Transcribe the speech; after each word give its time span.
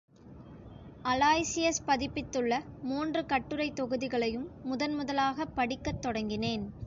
Aloysius 1.03 1.81
பதிப்பித்துள்ள 1.87 2.59
மூன்று 2.81 3.25
கட்டுரைத் 3.25 3.75
தொகுதிகளையும் 3.75 4.47
முதன் 4.63 4.93
முதலாகப் 4.93 5.55
படிக்கத் 5.55 6.05
தொடங்கினேன். 6.05 6.65